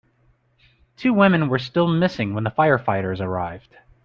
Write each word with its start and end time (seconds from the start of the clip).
Two 0.97 1.13
women 1.13 1.47
were 1.47 1.59
still 1.59 1.87
missing 1.87 2.33
when 2.33 2.43
the 2.43 2.49
firefighters 2.49 3.19
arrived. 3.21 3.75